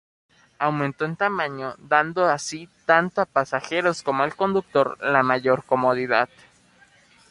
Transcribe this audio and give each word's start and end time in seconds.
Aumentó 0.57 1.05
en 1.05 1.15
tamaño, 1.15 1.75
dando 1.77 2.25
así 2.25 2.67
tanto 2.87 3.21
a 3.21 3.27
pasajeros 3.27 4.01
como 4.01 4.23
al 4.23 4.35
conductor 4.35 4.97
la 4.99 5.21
mayor 5.21 5.63
comodidad. 5.63 6.27